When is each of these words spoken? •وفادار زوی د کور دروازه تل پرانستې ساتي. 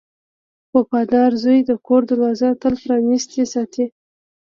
•وفادار 0.75 1.31
زوی 1.43 1.59
د 1.69 1.71
کور 1.85 2.01
دروازه 2.09 2.49
تل 2.61 2.73
پرانستې 2.83 3.43
ساتي. 3.53 3.85